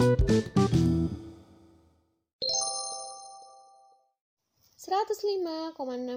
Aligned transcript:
105,6 0.00 0.16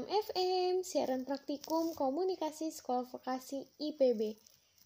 FM 0.08 0.88
siaran 0.88 1.28
praktikum 1.28 1.92
komunikasi 1.92 2.72
sekolah 2.72 3.04
vokasi 3.12 3.68
IPB. 3.84 4.40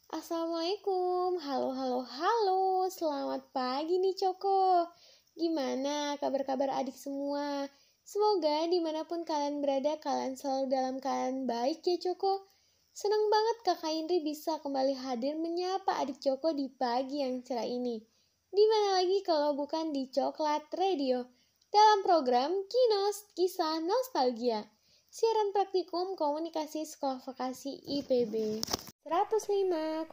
Assalamualaikum, 0.10 1.38
halo 1.46 1.78
halo 1.78 2.02
halo, 2.10 2.90
selamat 2.90 3.46
pagi 3.54 4.02
nih 4.02 4.18
Coko. 4.18 4.90
Gimana 5.38 6.18
kabar-kabar 6.18 6.82
adik 6.82 6.98
semua? 6.98 7.70
Semoga 8.02 8.66
di 8.66 8.82
mana 8.82 9.06
pun 9.06 9.22
kalian 9.22 9.62
berada, 9.62 10.02
kalian 10.02 10.34
selalu 10.34 10.74
dalam 10.74 10.98
keadaan 10.98 11.46
baik 11.46 11.86
ya 11.86 12.02
Coko. 12.02 12.50
Senang 12.98 13.30
banget 13.30 13.58
kakak 13.62 13.94
Indri 13.94 14.26
bisa 14.26 14.58
kembali 14.66 14.98
hadir 14.98 15.38
menyapa 15.38 16.02
adik 16.02 16.18
Coko 16.18 16.50
di 16.50 16.66
pagi 16.74 17.22
yang 17.22 17.46
cerah 17.46 17.70
ini. 17.70 18.17
Di 18.58 18.66
mana 18.66 18.98
lagi 18.98 19.22
kalau 19.22 19.54
bukan 19.54 19.94
di 19.94 20.10
Coklat 20.10 20.66
Radio 20.74 21.30
dalam 21.70 22.02
program 22.02 22.50
Kinos 22.66 23.30
Kisah 23.38 23.78
Nostalgia, 23.86 24.66
siaran 25.14 25.54
praktikum 25.54 26.18
komunikasi 26.18 26.82
sekolah 26.82 27.22
vokasi 27.22 27.78
IPB. 27.86 28.66
105,6 29.06 30.10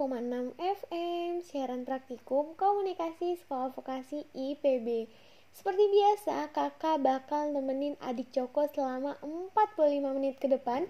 FM, 0.60 1.41
siaran 1.41 1.88
praktikum 1.88 2.52
komunikasi 2.52 3.41
sekolah 3.41 3.72
vokasi 3.72 4.28
IPB. 4.36 5.08
Seperti 5.56 5.84
biasa, 5.88 6.52
kakak 6.52 7.00
bakal 7.00 7.48
nemenin 7.48 7.97
adik 8.05 8.28
Joko 8.28 8.69
selama 8.69 9.16
45 9.56 10.20
menit 10.20 10.36
ke 10.36 10.52
depan 10.52 10.84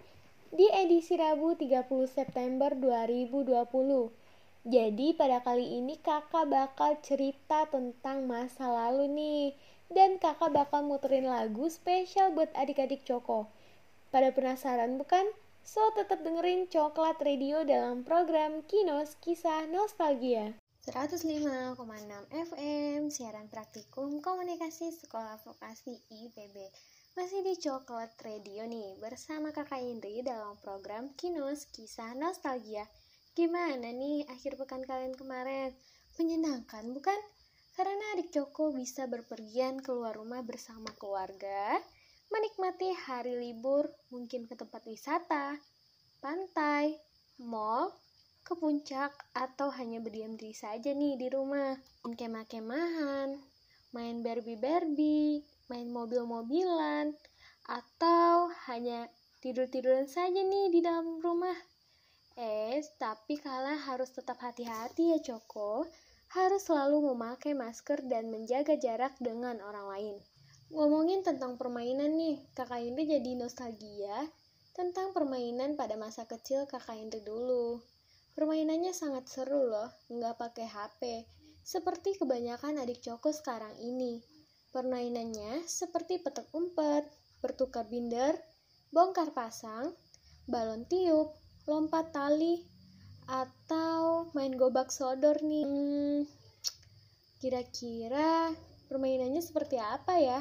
di 0.50 0.66
edisi 0.74 1.14
Rabu 1.14 1.54
30 1.54 1.86
September 2.10 2.74
2020. 2.74 4.23
Jadi 4.64 5.12
pada 5.12 5.44
kali 5.44 5.76
ini 5.76 6.00
kakak 6.00 6.48
bakal 6.48 6.96
cerita 7.04 7.68
tentang 7.68 8.24
masa 8.24 8.64
lalu 8.64 9.12
nih 9.12 9.44
dan 9.92 10.16
kakak 10.16 10.56
bakal 10.56 10.80
muterin 10.80 11.28
lagu 11.28 11.68
spesial 11.68 12.32
buat 12.32 12.48
adik-adik 12.56 13.04
Coko. 13.04 13.44
Pada 14.08 14.32
penasaran 14.32 14.96
bukan? 14.96 15.28
So 15.64 15.84
tetap 15.92 16.24
dengerin 16.24 16.68
Coklat 16.72 17.20
Radio 17.20 17.60
dalam 17.64 18.08
program 18.08 18.64
Kinos 18.64 19.20
Kisah 19.20 19.68
Nostalgia. 19.68 20.56
105,6 20.84 21.76
FM, 22.32 23.08
siaran 23.08 23.48
praktikum 23.52 24.20
komunikasi 24.20 24.92
sekolah 24.92 25.40
vokasi 25.44 25.96
IPB. 26.08 26.56
Masih 27.16 27.40
di 27.40 27.56
Coklat 27.56 28.12
Radio 28.20 28.68
nih, 28.68 28.96
bersama 29.00 29.52
kakak 29.52 29.80
Indri 29.80 30.20
dalam 30.20 30.56
program 30.60 31.12
Kinos 31.16 31.64
Kisah 31.72 32.12
Nostalgia. 32.16 32.84
Gimana 33.34 33.90
nih 33.90 34.22
akhir 34.30 34.54
pekan 34.54 34.86
kalian 34.86 35.18
kemarin? 35.18 35.74
Menyenangkan 36.22 36.86
bukan? 36.94 37.18
Karena 37.74 38.14
adik 38.14 38.30
Joko 38.30 38.70
bisa 38.70 39.10
berpergian 39.10 39.82
keluar 39.82 40.14
rumah 40.14 40.38
bersama 40.46 40.94
keluarga, 40.94 41.74
menikmati 42.30 42.94
hari 42.94 43.34
libur 43.34 43.90
mungkin 44.14 44.46
ke 44.46 44.54
tempat 44.54 44.86
wisata, 44.86 45.58
pantai, 46.22 46.94
mall, 47.42 47.90
ke 48.46 48.54
puncak, 48.54 49.10
atau 49.34 49.66
hanya 49.74 49.98
berdiam 49.98 50.38
diri 50.38 50.54
saja 50.54 50.94
nih 50.94 51.18
di 51.18 51.26
rumah. 51.26 51.74
Main 52.06 52.14
kemah-kemahan, 52.14 53.34
main 53.90 54.22
Barbie-Barbie, 54.22 55.42
main 55.66 55.90
mobil-mobilan, 55.90 57.10
atau 57.66 58.46
hanya 58.70 59.10
tidur-tiduran 59.42 60.06
saja 60.06 60.38
nih 60.38 60.70
di 60.70 60.78
dalam 60.86 61.18
rumah. 61.18 61.73
Eh, 62.34 62.82
tapi 62.98 63.38
kalian 63.38 63.78
harus 63.78 64.10
tetap 64.10 64.42
hati-hati 64.42 65.14
ya 65.14 65.18
Coko 65.22 65.86
harus 66.34 66.66
selalu 66.66 67.14
memakai 67.14 67.54
masker 67.54 68.02
dan 68.10 68.26
menjaga 68.26 68.74
jarak 68.74 69.14
dengan 69.22 69.62
orang 69.62 69.86
lain. 69.86 70.16
Ngomongin 70.74 71.22
tentang 71.22 71.54
permainan 71.54 72.18
nih, 72.18 72.42
kakak 72.58 72.82
Indri 72.82 73.06
jadi 73.06 73.38
nostalgia 73.38 74.26
tentang 74.74 75.14
permainan 75.14 75.78
pada 75.78 75.94
masa 75.94 76.26
kecil 76.26 76.66
kakak 76.66 76.98
Indri 76.98 77.22
dulu. 77.22 77.78
Permainannya 78.34 78.90
sangat 78.90 79.30
seru 79.30 79.70
loh, 79.70 79.94
nggak 80.10 80.34
pakai 80.34 80.66
HP, 80.66 81.22
seperti 81.62 82.18
kebanyakan 82.18 82.82
adik 82.82 82.98
Coko 82.98 83.30
sekarang 83.30 83.78
ini. 83.78 84.18
Permainannya 84.74 85.62
seperti 85.70 86.18
petek 86.18 86.50
umpet, 86.50 87.06
bertukar 87.38 87.86
binder, 87.86 88.34
bongkar 88.90 89.30
pasang, 89.30 89.94
balon 90.50 90.82
tiup, 90.90 91.43
lompat 91.64 92.12
tali, 92.12 92.60
atau 93.24 94.28
main 94.36 94.52
gobak 94.52 94.92
sodor 94.92 95.40
nih. 95.40 95.64
Hmm, 95.64 96.28
kira-kira 97.40 98.52
permainannya 98.88 99.40
seperti 99.40 99.80
apa 99.80 100.20
ya? 100.20 100.40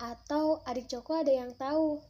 Atau 0.00 0.64
adik 0.64 0.88
Coko 0.88 1.20
ada 1.20 1.28
yang 1.28 1.52
tahu? 1.60 2.00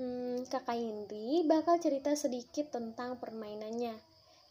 Hmm, 0.00 0.48
kakak 0.48 0.80
Indri 0.80 1.44
bakal 1.44 1.76
cerita 1.76 2.16
sedikit 2.16 2.72
tentang 2.72 3.20
permainannya. 3.20 3.92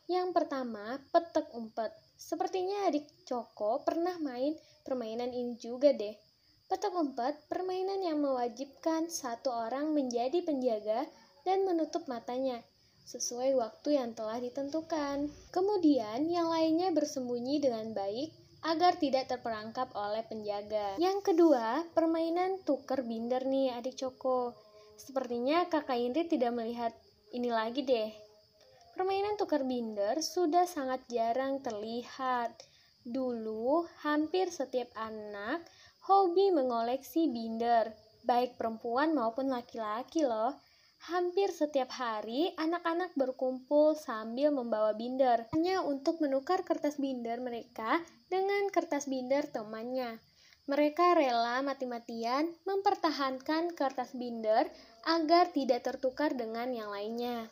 Yang 0.06 0.28
pertama, 0.38 1.02
petek 1.10 1.50
umpet. 1.58 1.90
Sepertinya 2.14 2.86
adik 2.86 3.10
Coko 3.26 3.82
pernah 3.82 4.14
main 4.22 4.54
permainan 4.86 5.34
ini 5.34 5.58
juga 5.58 5.90
deh. 5.90 6.14
Petek 6.70 6.94
umpet, 6.94 7.34
permainan 7.50 8.04
yang 8.04 8.22
mewajibkan 8.22 9.10
satu 9.10 9.50
orang 9.50 9.96
menjadi 9.96 10.44
penjaga 10.44 11.08
dan 11.48 11.64
menutup 11.64 12.06
matanya 12.12 12.60
sesuai 13.08 13.56
waktu 13.56 13.96
yang 13.96 14.12
telah 14.12 14.38
ditentukan. 14.44 15.32
Kemudian, 15.56 16.28
yang 16.28 16.52
lainnya 16.52 16.92
bersembunyi 16.92 17.64
dengan 17.64 17.96
baik 17.96 18.36
agar 18.68 19.00
tidak 19.00 19.32
terperangkap 19.32 19.88
oleh 19.96 20.28
penjaga. 20.28 21.00
Yang 21.00 21.32
kedua, 21.32 21.88
permainan 21.96 22.60
tuker 22.68 23.08
binder 23.08 23.48
nih 23.48 23.72
adik 23.80 23.96
Coko. 23.96 24.52
Sepertinya 25.00 25.64
kakak 25.72 25.96
Indri 25.96 26.28
tidak 26.28 26.52
melihat 26.52 26.92
ini 27.32 27.48
lagi 27.48 27.86
deh. 27.88 28.12
Permainan 28.98 29.38
tukar 29.38 29.62
binder 29.62 30.18
sudah 30.26 30.66
sangat 30.66 31.06
jarang 31.06 31.62
terlihat. 31.62 32.50
Dulu, 33.06 33.86
hampir 34.02 34.50
setiap 34.50 34.90
anak 34.98 35.62
hobi 36.10 36.50
mengoleksi 36.50 37.30
binder, 37.30 37.94
baik 38.26 38.58
perempuan 38.58 39.14
maupun 39.14 39.54
laki-laki 39.54 40.26
loh. 40.26 40.58
Hampir 41.08 41.56
setiap 41.56 41.88
hari, 41.96 42.52
anak-anak 42.60 43.16
berkumpul 43.16 43.96
sambil 43.96 44.52
membawa 44.52 44.92
binder, 44.92 45.48
hanya 45.56 45.80
untuk 45.80 46.20
menukar 46.20 46.68
kertas 46.68 47.00
binder 47.00 47.40
mereka 47.40 48.04
dengan 48.28 48.68
kertas 48.68 49.08
binder 49.08 49.48
temannya. 49.48 50.20
Mereka 50.68 51.16
rela 51.16 51.64
mati-matian 51.64 52.52
mempertahankan 52.68 53.72
kertas 53.72 54.12
binder 54.20 54.68
agar 55.08 55.48
tidak 55.56 55.88
tertukar 55.88 56.36
dengan 56.36 56.76
yang 56.76 56.92
lainnya. 56.92 57.48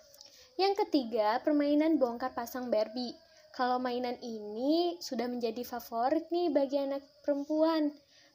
Yang 0.59 0.83
ketiga, 0.83 1.39
permainan 1.39 1.95
bongkar 1.95 2.35
pasang 2.35 2.67
Barbie. 2.67 3.15
Kalau 3.55 3.79
mainan 3.79 4.19
ini 4.19 4.99
sudah 4.99 5.31
menjadi 5.31 5.63
favorit 5.63 6.27
nih 6.27 6.51
bagi 6.51 6.75
anak 6.75 7.07
perempuan. 7.23 7.87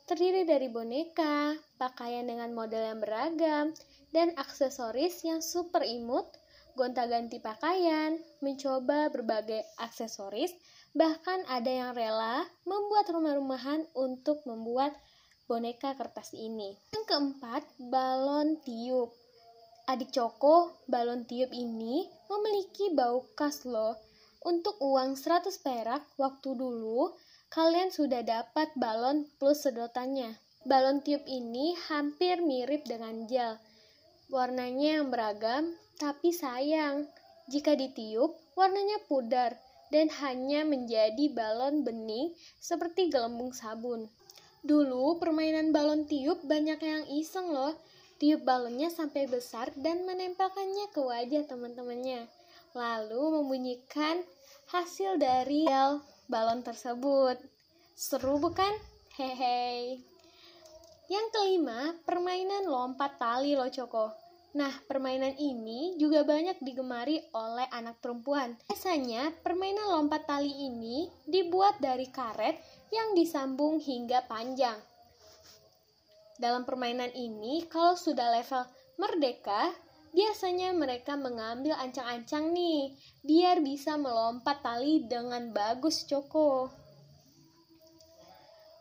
Terdiri 0.09 0.49
dari 0.49 0.73
boneka, 0.73 1.61
pakaian 1.77 2.25
dengan 2.25 2.57
model 2.57 2.89
yang 2.89 3.05
beragam, 3.05 3.77
dan 4.11 4.35
aksesoris 4.35 5.23
yang 5.23 5.39
super 5.43 5.83
imut, 5.87 6.27
gonta-ganti 6.75 7.39
pakaian, 7.43 8.19
mencoba 8.43 9.11
berbagai 9.11 9.63
aksesoris, 9.79 10.55
bahkan 10.95 11.43
ada 11.47 11.71
yang 11.71 11.91
rela 11.95 12.47
membuat 12.67 13.07
rumah-rumahan 13.11 13.87
untuk 13.95 14.43
membuat 14.47 14.95
boneka 15.51 15.99
kertas 15.99 16.35
ini. 16.35 16.79
Yang 16.95 17.05
keempat, 17.11 17.63
balon 17.91 18.59
tiup. 18.63 19.15
Adik 19.91 20.15
Coko, 20.15 20.87
balon 20.87 21.27
tiup 21.27 21.51
ini 21.51 22.07
memiliki 22.31 22.95
bau 22.95 23.27
khas 23.35 23.67
loh. 23.67 23.99
Untuk 24.47 24.79
uang 24.79 25.19
100 25.19 25.51
perak 25.61 26.07
waktu 26.17 26.55
dulu, 26.55 27.13
kalian 27.51 27.91
sudah 27.91 28.23
dapat 28.23 28.71
balon 28.79 29.27
plus 29.43 29.67
sedotannya. 29.67 30.39
Balon 30.63 31.03
tiup 31.03 31.27
ini 31.27 31.75
hampir 31.91 32.39
mirip 32.39 32.87
dengan 32.87 33.27
gel, 33.27 33.59
Warnanya 34.31 35.03
yang 35.03 35.11
beragam, 35.11 35.75
tapi 35.99 36.31
sayang, 36.31 37.11
jika 37.51 37.75
ditiup, 37.75 38.39
warnanya 38.55 39.03
pudar 39.11 39.59
dan 39.91 40.07
hanya 40.23 40.63
menjadi 40.63 41.35
balon 41.35 41.83
bening 41.83 42.31
seperti 42.63 43.11
gelembung 43.11 43.51
sabun. 43.51 44.07
Dulu, 44.63 45.19
permainan 45.19 45.75
balon 45.75 46.07
tiup 46.07 46.47
banyak 46.47 46.79
yang 46.79 47.05
iseng 47.11 47.51
loh. 47.51 47.75
Tiup 48.23 48.47
balonnya 48.47 48.87
sampai 48.87 49.27
besar 49.27 49.75
dan 49.75 50.07
menempelkannya 50.07 50.95
ke 50.95 51.01
wajah 51.03 51.51
teman-temannya. 51.51 52.31
Lalu 52.71 53.23
membunyikan 53.35 54.23
hasil 54.71 55.19
dari 55.19 55.67
balon 56.31 56.63
tersebut. 56.63 57.35
Seru 57.99 58.39
bukan? 58.39 58.71
Hehe. 59.19 59.99
Yang 61.11 61.27
kelima, 61.35 61.99
permainan 62.07 62.71
lompat 62.71 63.19
tali 63.19 63.59
loh 63.59 63.67
Coko. 63.67 64.20
Nah, 64.51 64.75
permainan 64.91 65.39
ini 65.39 65.95
juga 65.95 66.27
banyak 66.27 66.59
digemari 66.59 67.23
oleh 67.31 67.71
anak 67.71 68.03
perempuan. 68.03 68.59
Biasanya, 68.67 69.31
permainan 69.47 69.95
lompat 69.95 70.27
tali 70.27 70.51
ini 70.51 71.07
dibuat 71.23 71.79
dari 71.79 72.11
karet 72.11 72.59
yang 72.91 73.15
disambung 73.15 73.79
hingga 73.79 74.27
panjang. 74.27 74.75
Dalam 76.35 76.67
permainan 76.67 77.15
ini, 77.15 77.63
kalau 77.71 77.95
sudah 77.95 78.27
level 78.35 78.67
merdeka, 78.99 79.71
biasanya 80.11 80.75
mereka 80.75 81.15
mengambil 81.15 81.79
ancang-ancang 81.79 82.51
nih, 82.51 82.91
biar 83.23 83.63
bisa 83.63 83.95
melompat 83.95 84.67
tali 84.67 85.07
dengan 85.07 85.55
bagus, 85.55 86.03
Coko. 86.11 86.75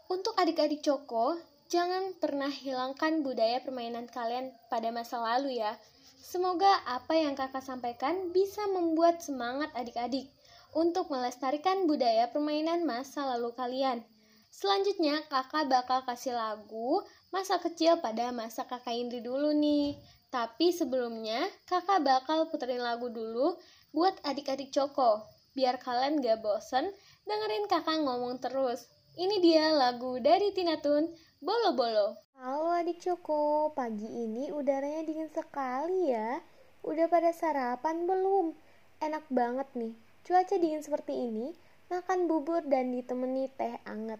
Untuk 0.09 0.33
adik-adik 0.33 0.81
Coko, 0.81 1.37
Jangan 1.69 2.17
pernah 2.17 2.49
hilangkan 2.49 3.21
budaya 3.21 3.61
permainan 3.61 4.09
kalian 4.09 4.49
pada 4.73 4.89
masa 4.89 5.21
lalu 5.21 5.61
ya. 5.61 5.77
Semoga 6.17 6.81
apa 6.89 7.13
yang 7.13 7.37
kakak 7.37 7.61
sampaikan 7.61 8.33
bisa 8.33 8.65
membuat 8.73 9.21
semangat 9.21 9.69
adik-adik 9.77 10.33
untuk 10.73 11.13
melestarikan 11.13 11.85
budaya 11.85 12.25
permainan 12.33 12.89
masa 12.89 13.21
lalu 13.37 13.53
kalian. 13.53 14.01
Selanjutnya, 14.49 15.21
kakak 15.29 15.69
bakal 15.69 16.01
kasih 16.09 16.33
lagu 16.33 17.05
masa 17.29 17.61
kecil 17.61 18.01
pada 18.01 18.33
masa 18.33 18.65
kakak 18.65 18.97
Indri 18.97 19.21
dulu 19.21 19.53
nih. 19.53 19.93
Tapi 20.33 20.73
sebelumnya, 20.73 21.45
kakak 21.69 22.01
bakal 22.01 22.49
puterin 22.49 22.81
lagu 22.81 23.13
dulu 23.13 23.61
buat 23.93 24.17
adik-adik 24.25 24.73
Coko. 24.73 25.21
Biar 25.53 25.77
kalian 25.77 26.21
gak 26.21 26.41
bosen 26.41 26.89
dengerin 27.29 27.69
kakak 27.69 28.01
ngomong 28.01 28.41
terus. 28.41 28.89
Ini 29.17 29.41
dia 29.41 29.73
lagu 29.73 30.21
dari 30.21 30.53
Tina 30.53 30.77
Tun, 30.79 31.09
Bolo-bolo. 31.39 32.19
Halo 32.35 32.67
adik 32.75 32.99
Coko, 32.99 33.71
pagi 33.71 34.03
ini 34.03 34.51
udaranya 34.51 35.07
dingin 35.07 35.31
sekali 35.31 36.11
ya. 36.11 36.43
Udah 36.83 37.07
pada 37.07 37.31
sarapan 37.31 38.03
belum? 38.03 38.51
Enak 38.99 39.23
banget 39.31 39.71
nih. 39.71 39.95
Cuaca 40.27 40.59
dingin 40.59 40.83
seperti 40.83 41.15
ini, 41.15 41.55
makan 41.87 42.27
bubur 42.27 42.67
dan 42.67 42.91
ditemani 42.91 43.47
teh 43.55 43.79
anget. 43.87 44.19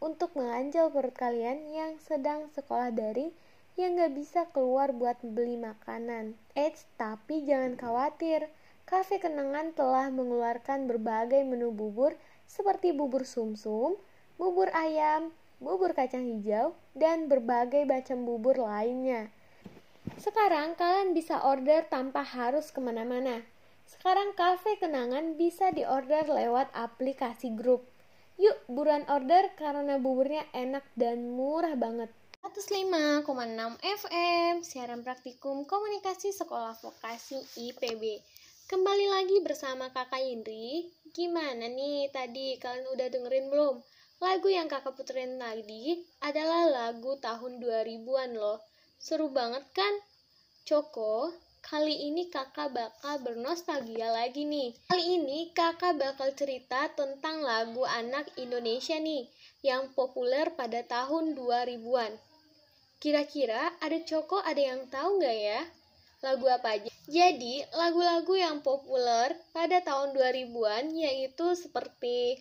Untuk 0.00 0.32
menganjal 0.32 0.88
perut 0.88 1.12
kalian 1.12 1.76
yang 1.76 2.00
sedang 2.00 2.48
sekolah 2.56 2.88
daring 2.88 3.36
yang 3.76 4.00
gak 4.00 4.16
bisa 4.16 4.48
keluar 4.56 4.96
buat 4.96 5.20
beli 5.20 5.60
makanan. 5.60 6.40
Eits, 6.56 6.88
tapi 6.96 7.44
jangan 7.44 7.76
khawatir. 7.76 8.48
Cafe 8.88 9.20
Kenangan 9.20 9.76
telah 9.76 10.08
mengeluarkan 10.08 10.88
berbagai 10.88 11.44
menu 11.44 11.68
bubur 11.68 12.16
seperti 12.48 12.96
bubur 12.96 13.28
sumsum, 13.28 13.92
-sum, 13.92 14.00
bubur 14.40 14.72
ayam, 14.72 15.36
bubur 15.58 15.96
kacang 15.96 16.26
hijau, 16.26 16.76
dan 16.92 17.26
berbagai 17.26 17.88
macam 17.88 18.28
bubur 18.28 18.60
lainnya. 18.60 19.32
Sekarang 20.20 20.78
kalian 20.78 21.16
bisa 21.16 21.42
order 21.42 21.84
tanpa 21.88 22.22
harus 22.22 22.70
ke 22.70 22.78
mana-mana. 22.78 23.42
Sekarang 23.86 24.34
kafe 24.34 24.78
kenangan 24.78 25.38
bisa 25.38 25.70
diorder 25.70 26.26
lewat 26.26 26.70
aplikasi 26.74 27.54
grup. 27.54 27.86
Yuk 28.36 28.56
buruan 28.68 29.08
order 29.08 29.48
karena 29.56 29.96
buburnya 29.96 30.44
enak 30.52 30.84
dan 30.98 31.32
murah 31.32 31.72
banget. 31.72 32.12
105,6 32.46 33.26
FM 33.82 34.62
Siaran 34.62 35.02
Praktikum 35.02 35.66
Komunikasi 35.66 36.30
Sekolah 36.30 36.78
Vokasi 36.78 37.42
IPB 37.58 38.22
Kembali 38.70 39.06
lagi 39.10 39.42
bersama 39.42 39.90
kakak 39.90 40.22
Indri 40.22 40.86
Gimana 41.10 41.66
nih 41.66 42.06
tadi 42.14 42.54
kalian 42.62 42.86
udah 42.94 43.10
dengerin 43.10 43.50
belum? 43.50 43.82
Lagu 44.16 44.48
yang 44.48 44.64
kakak 44.64 44.96
puterin 44.96 45.36
tadi 45.36 46.00
adalah 46.24 46.64
lagu 46.72 47.20
tahun 47.20 47.60
2000-an 47.60 48.32
loh. 48.32 48.64
Seru 48.96 49.28
banget 49.28 49.60
kan? 49.76 49.92
Coko, 50.64 51.36
kali 51.60 52.08
ini 52.08 52.32
kakak 52.32 52.72
bakal 52.72 53.20
bernostalgia 53.20 54.08
lagi 54.08 54.48
nih. 54.48 54.72
Kali 54.88 55.20
ini 55.20 55.52
kakak 55.52 56.00
bakal 56.00 56.32
cerita 56.32 56.88
tentang 56.96 57.44
lagu 57.44 57.84
anak 57.84 58.32
Indonesia 58.40 58.96
nih, 58.96 59.28
yang 59.60 59.92
populer 59.92 60.48
pada 60.56 60.80
tahun 60.80 61.36
2000-an. 61.36 62.16
Kira-kira 62.96 63.68
ada 63.84 64.00
Coko 64.00 64.40
ada 64.40 64.62
yang 64.64 64.88
tahu 64.88 65.20
nggak 65.20 65.36
ya? 65.36 65.60
Lagu 66.24 66.48
apa 66.48 66.80
aja? 66.80 66.88
Jadi, 67.04 67.68
lagu-lagu 67.76 68.32
yang 68.32 68.64
populer 68.64 69.36
pada 69.52 69.84
tahun 69.84 70.16
2000-an 70.16 70.88
yaitu 70.96 71.52
seperti 71.52 72.40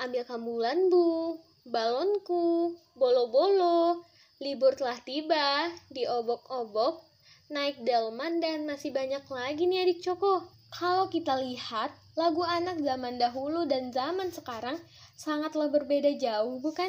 ambil 0.00 0.24
kambulan 0.24 0.88
bu, 0.88 1.36
balonku, 1.68 2.74
bolo-bolo, 2.96 4.00
libur 4.40 4.72
telah 4.72 4.96
tiba, 5.04 5.68
diobok-obok, 5.92 7.04
naik 7.52 7.76
delman, 7.84 8.40
dan 8.40 8.64
masih 8.64 8.90
banyak 8.90 9.22
lagi 9.28 9.68
nih 9.68 9.84
adik 9.84 10.00
Coko. 10.00 10.48
Kalau 10.72 11.12
kita 11.12 11.36
lihat, 11.36 11.92
lagu 12.16 12.40
anak 12.46 12.80
zaman 12.80 13.20
dahulu 13.20 13.68
dan 13.68 13.92
zaman 13.92 14.32
sekarang 14.32 14.80
sangatlah 15.18 15.68
berbeda 15.68 16.16
jauh, 16.16 16.56
bukan? 16.62 16.88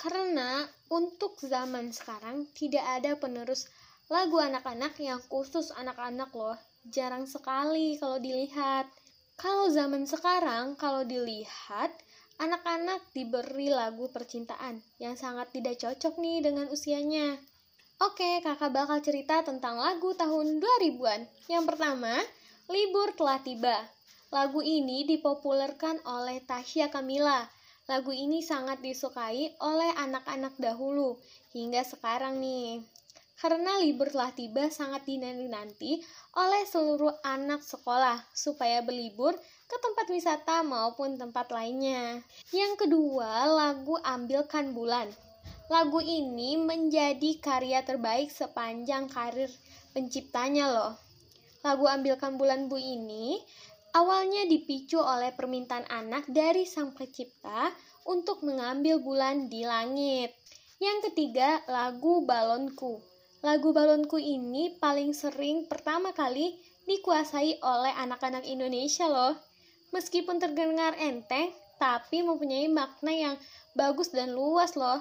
Karena 0.00 0.64
untuk 0.88 1.36
zaman 1.44 1.92
sekarang 1.92 2.48
tidak 2.56 2.82
ada 2.82 3.14
penerus 3.20 3.68
lagu 4.10 4.42
anak-anak 4.42 4.98
yang 4.98 5.22
khusus 5.30 5.70
anak-anak 5.76 6.32
loh. 6.34 6.58
Jarang 6.88 7.28
sekali 7.28 8.00
kalau 8.00 8.18
dilihat. 8.18 8.88
Kalau 9.36 9.68
zaman 9.68 10.08
sekarang, 10.08 10.76
kalau 10.76 11.04
dilihat, 11.04 11.92
anak-anak 12.40 13.04
diberi 13.12 13.68
lagu 13.68 14.08
percintaan 14.08 14.80
yang 14.96 15.12
sangat 15.12 15.52
tidak 15.52 15.76
cocok 15.76 16.16
nih 16.16 16.40
dengan 16.40 16.72
usianya. 16.72 17.36
Oke, 18.00 18.40
kakak 18.40 18.72
bakal 18.72 19.04
cerita 19.04 19.44
tentang 19.44 19.76
lagu 19.76 20.16
tahun 20.16 20.56
2000-an. 20.56 21.28
Yang 21.52 21.64
pertama, 21.68 22.16
Libur 22.72 23.12
Telah 23.12 23.44
Tiba. 23.44 23.76
Lagu 24.32 24.64
ini 24.64 25.04
dipopulerkan 25.04 26.00
oleh 26.08 26.40
Tasya 26.40 26.88
Kamila. 26.88 27.44
Lagu 27.84 28.08
ini 28.08 28.40
sangat 28.40 28.80
disukai 28.80 29.52
oleh 29.60 29.92
anak-anak 30.00 30.56
dahulu 30.56 31.20
hingga 31.52 31.84
sekarang 31.84 32.40
nih. 32.40 32.80
Karena 33.40 33.80
libur 33.80 34.12
telah 34.12 34.36
tiba 34.36 34.68
sangat 34.68 35.08
dinanti-nanti 35.08 36.04
oleh 36.36 36.62
seluruh 36.68 37.24
anak 37.24 37.64
sekolah 37.64 38.20
supaya 38.36 38.84
berlibur 38.84 39.32
ke 39.64 39.76
tempat 39.80 40.12
wisata 40.12 40.60
maupun 40.60 41.16
tempat 41.16 41.48
lainnya. 41.48 42.20
Yang 42.52 42.84
kedua, 42.84 43.48
lagu 43.48 43.96
Ambilkan 44.04 44.76
Bulan. 44.76 45.08
Lagu 45.72 46.04
ini 46.04 46.60
menjadi 46.60 47.40
karya 47.40 47.80
terbaik 47.80 48.28
sepanjang 48.28 49.08
karir 49.08 49.48
penciptanya 49.96 50.68
loh. 50.68 50.92
Lagu 51.64 51.88
Ambilkan 51.88 52.36
Bulan 52.36 52.68
Bu 52.68 52.76
ini 52.76 53.40
awalnya 53.96 54.44
dipicu 54.44 55.00
oleh 55.00 55.32
permintaan 55.32 55.88
anak 55.88 56.28
dari 56.28 56.68
sang 56.68 56.92
pencipta 56.92 57.72
untuk 58.04 58.44
mengambil 58.44 59.00
bulan 59.00 59.48
di 59.48 59.64
langit. 59.64 60.36
Yang 60.76 61.12
ketiga, 61.12 61.64
lagu 61.68 62.24
Balonku. 62.24 63.09
Lagu 63.40 63.72
Balonku 63.72 64.20
ini 64.20 64.76
paling 64.76 65.16
sering 65.16 65.64
pertama 65.64 66.12
kali 66.12 66.60
dikuasai 66.84 67.56
oleh 67.64 67.92
anak-anak 67.96 68.44
Indonesia 68.44 69.08
loh. 69.08 69.32
Meskipun 69.96 70.36
terdengar 70.36 70.92
enteng, 71.00 71.48
tapi 71.80 72.20
mempunyai 72.20 72.68
makna 72.68 73.16
yang 73.16 73.36
bagus 73.72 74.12
dan 74.12 74.36
luas 74.36 74.76
loh. 74.76 75.00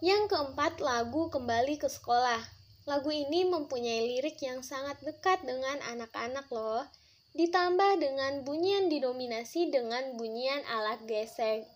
Yang 0.00 0.32
keempat, 0.32 0.80
lagu 0.80 1.28
Kembali 1.28 1.76
ke 1.76 1.92
Sekolah. 1.92 2.40
Lagu 2.88 3.12
ini 3.12 3.44
mempunyai 3.44 4.08
lirik 4.08 4.40
yang 4.40 4.64
sangat 4.64 4.96
dekat 5.04 5.44
dengan 5.44 5.84
anak-anak 5.92 6.48
loh. 6.48 6.88
Ditambah 7.36 8.00
dengan 8.00 8.40
bunyian 8.40 8.88
didominasi 8.88 9.68
dengan 9.68 10.16
bunyian 10.16 10.64
alat 10.64 11.04
gesek. 11.04 11.68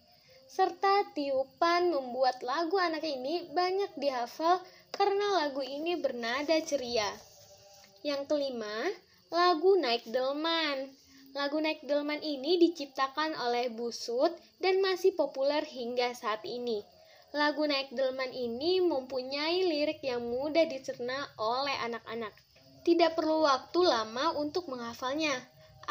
Serta 0.44 1.08
tiupan 1.16 1.90
membuat 1.90 2.44
lagu 2.44 2.76
anak 2.78 3.02
ini 3.02 3.48
banyak 3.50 3.96
dihafal 3.96 4.60
karena 4.94 5.42
lagu 5.44 5.64
ini 5.64 5.98
bernada 5.98 6.54
ceria. 6.62 7.08
Yang 8.04 8.28
kelima, 8.28 8.92
lagu 9.32 9.74
Naik 9.80 10.04
Delman. 10.06 10.92
Lagu 11.34 11.58
Naik 11.58 11.82
Delman 11.88 12.22
ini 12.22 12.60
diciptakan 12.62 13.34
oleh 13.34 13.72
Busut 13.72 14.30
dan 14.62 14.78
masih 14.78 15.16
populer 15.18 15.66
hingga 15.66 16.14
saat 16.14 16.44
ini. 16.46 16.84
Lagu 17.34 17.66
Naik 17.66 17.90
Delman 17.90 18.30
ini 18.30 18.78
mempunyai 18.78 19.66
lirik 19.66 19.98
yang 20.06 20.22
mudah 20.22 20.70
dicerna 20.70 21.26
oleh 21.34 21.74
anak-anak. 21.82 22.30
Tidak 22.86 23.18
perlu 23.18 23.42
waktu 23.42 23.80
lama 23.82 24.38
untuk 24.38 24.70
menghafalnya, 24.70 25.34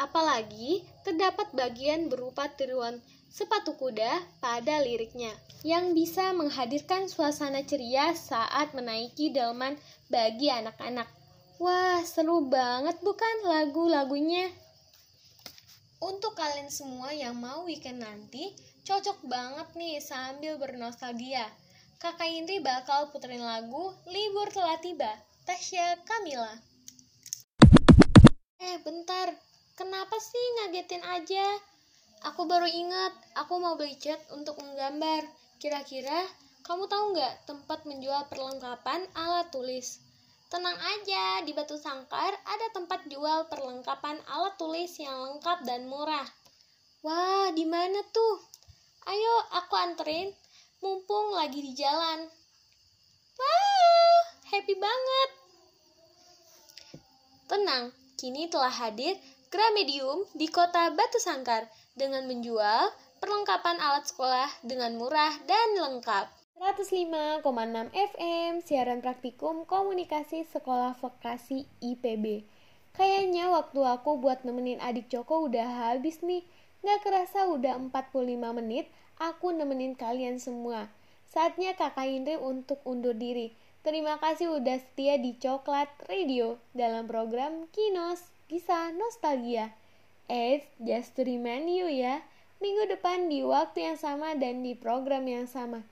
apalagi 0.00 0.80
terdapat 1.04 1.52
bagian 1.52 2.08
berupa 2.08 2.48
tiruan 2.48 3.02
sepatu 3.34 3.74
kuda 3.74 4.22
pada 4.38 4.78
liriknya 4.78 5.34
yang 5.66 5.90
bisa 5.90 6.30
menghadirkan 6.30 7.10
suasana 7.10 7.66
ceria 7.66 8.14
saat 8.14 8.70
menaiki 8.78 9.34
delman 9.34 9.74
bagi 10.06 10.54
anak-anak. 10.54 11.10
Wah, 11.58 11.98
seru 12.06 12.46
banget 12.46 13.02
bukan 13.02 13.36
lagu-lagunya? 13.42 14.54
Untuk 15.98 16.38
kalian 16.38 16.70
semua 16.70 17.10
yang 17.10 17.34
mau 17.34 17.66
weekend 17.66 18.06
nanti, 18.06 18.54
cocok 18.86 19.26
banget 19.26 19.66
nih 19.74 19.98
sambil 19.98 20.54
bernostalgia. 20.54 21.50
Kakak 21.98 22.30
Indri 22.30 22.62
bakal 22.62 23.10
puterin 23.10 23.42
lagu 23.42 23.90
Libur 24.06 24.46
Telah 24.54 24.78
Tiba, 24.78 25.10
Tasya 25.42 25.98
Kamila. 26.06 26.54
Eh, 28.62 28.78
bentar. 28.84 29.34
Kenapa 29.74 30.14
sih 30.22 30.44
ngagetin 30.60 31.02
aja? 31.02 31.73
Aku 32.24 32.48
baru 32.48 32.64
ingat, 32.64 33.12
aku 33.36 33.60
mau 33.60 33.76
beli 33.76 34.00
cat 34.00 34.16
untuk 34.32 34.56
menggambar. 34.56 35.28
Kira-kira 35.60 36.24
kamu 36.64 36.88
tahu 36.88 37.12
nggak 37.12 37.44
tempat 37.44 37.84
menjual 37.84 38.32
perlengkapan 38.32 39.04
alat 39.12 39.52
tulis? 39.52 40.00
Tenang 40.48 40.72
aja, 40.72 41.44
di 41.44 41.52
Batu 41.52 41.76
Sangkar 41.76 42.32
ada 42.32 42.66
tempat 42.72 43.04
jual 43.12 43.44
perlengkapan 43.52 44.16
alat 44.24 44.56
tulis 44.56 44.96
yang 44.96 45.12
lengkap 45.20 45.68
dan 45.68 45.84
murah. 45.84 46.24
Wah, 47.04 47.52
di 47.52 47.68
mana 47.68 48.00
tuh? 48.08 48.40
Ayo, 49.04 49.34
aku 49.60 49.76
anterin. 49.76 50.32
Mumpung 50.80 51.36
lagi 51.36 51.60
di 51.60 51.76
jalan. 51.76 52.24
Wah, 53.36 54.20
happy 54.48 54.72
banget. 54.80 55.30
Tenang, 57.52 57.92
kini 58.16 58.48
telah 58.48 58.72
hadir 58.72 59.20
Gramedium 59.54 60.26
di 60.34 60.50
kota 60.50 60.90
Batu 60.90 61.22
Sangkar 61.22 61.70
dengan 61.94 62.26
menjual 62.26 62.90
perlengkapan 63.22 63.78
alat 63.78 64.02
sekolah 64.02 64.50
dengan 64.66 64.98
murah 64.98 65.30
dan 65.46 65.78
lengkap. 65.78 66.26
105,6 66.58 67.38
FM 67.94 68.52
siaran 68.66 68.98
praktikum 68.98 69.62
komunikasi 69.62 70.42
sekolah 70.50 70.98
vokasi 70.98 71.70
IPB. 71.78 72.42
Kayaknya 72.98 73.54
waktu 73.54 73.78
aku 73.78 74.18
buat 74.18 74.42
nemenin 74.42 74.82
adik 74.82 75.06
Joko 75.06 75.46
udah 75.46 75.86
habis 75.86 76.18
nih. 76.26 76.42
Gak 76.82 77.06
kerasa 77.06 77.46
udah 77.46 77.78
45 77.78 78.58
menit 78.58 78.90
aku 79.22 79.54
nemenin 79.54 79.94
kalian 79.94 80.42
semua. 80.42 80.90
Saatnya 81.30 81.78
kakak 81.78 82.10
Indri 82.10 82.34
untuk 82.42 82.82
undur 82.82 83.14
diri. 83.14 83.54
Terima 83.86 84.18
kasih 84.18 84.50
udah 84.58 84.82
setia 84.82 85.14
di 85.14 85.38
Coklat 85.38 85.94
Radio 86.10 86.58
dalam 86.74 87.06
program 87.06 87.70
Kinos 87.70 88.33
Kisah 88.44 88.92
Nostalgia. 88.92 89.72
Eh, 90.28 90.68
just 90.76 91.16
to 91.16 91.24
remind 91.24 91.64
you 91.72 91.88
ya, 91.88 92.20
minggu 92.60 92.92
depan 92.92 93.32
di 93.32 93.40
waktu 93.40 93.88
yang 93.88 93.96
sama 93.96 94.36
dan 94.36 94.60
di 94.60 94.76
program 94.76 95.24
yang 95.24 95.48
sama. 95.48 95.84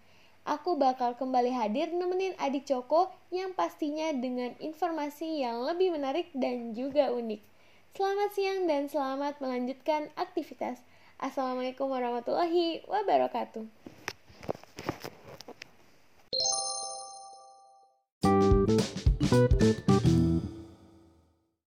Aku 0.44 0.76
bakal 0.76 1.16
kembali 1.16 1.48
hadir 1.54 1.94
nemenin 1.94 2.36
adik 2.36 2.68
Coko 2.68 3.08
yang 3.32 3.56
pastinya 3.56 4.12
dengan 4.12 4.52
informasi 4.60 5.40
yang 5.40 5.64
lebih 5.64 5.96
menarik 5.96 6.28
dan 6.36 6.76
juga 6.76 7.08
unik. 7.14 7.40
Selamat 7.96 8.30
siang 8.36 8.68
dan 8.68 8.88
selamat 8.90 9.40
melanjutkan 9.40 10.12
aktivitas. 10.18 10.80
Assalamualaikum 11.16 11.88
warahmatullahi 11.88 12.84
wabarakatuh. 12.84 13.91